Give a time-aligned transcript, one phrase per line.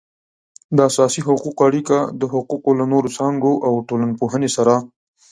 [0.75, 4.73] د اساسي حقوقو اړیکه د حقوقو له نورو څانګو او ټولنپوهنې سره